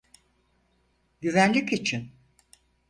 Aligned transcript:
Güvenlik 1.21 1.73
için. 1.73 2.11